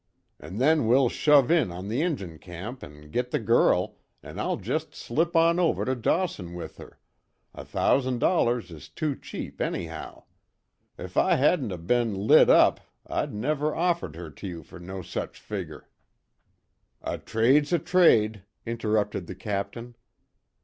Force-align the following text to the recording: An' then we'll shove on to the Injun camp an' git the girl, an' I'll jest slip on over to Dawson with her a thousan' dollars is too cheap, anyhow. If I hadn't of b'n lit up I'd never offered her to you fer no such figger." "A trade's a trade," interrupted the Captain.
An' 0.39 0.57
then 0.57 0.87
we'll 0.87 1.09
shove 1.09 1.51
on 1.51 1.67
to 1.67 1.87
the 1.87 2.01
Injun 2.01 2.39
camp 2.39 2.83
an' 2.83 3.11
git 3.11 3.29
the 3.29 3.37
girl, 3.37 3.97
an' 4.23 4.39
I'll 4.39 4.57
jest 4.57 4.95
slip 4.95 5.35
on 5.35 5.59
over 5.59 5.85
to 5.85 5.93
Dawson 5.93 6.55
with 6.55 6.77
her 6.77 6.97
a 7.53 7.63
thousan' 7.63 8.17
dollars 8.17 8.71
is 8.71 8.89
too 8.89 9.15
cheap, 9.15 9.61
anyhow. 9.61 10.23
If 10.97 11.17
I 11.17 11.35
hadn't 11.35 11.71
of 11.71 11.81
b'n 11.85 12.15
lit 12.17 12.49
up 12.49 12.79
I'd 13.05 13.31
never 13.31 13.75
offered 13.75 14.15
her 14.15 14.31
to 14.31 14.47
you 14.47 14.63
fer 14.63 14.79
no 14.79 15.03
such 15.03 15.39
figger." 15.39 15.87
"A 17.03 17.19
trade's 17.19 17.71
a 17.71 17.77
trade," 17.77 18.41
interrupted 18.65 19.27
the 19.27 19.35
Captain. 19.35 19.93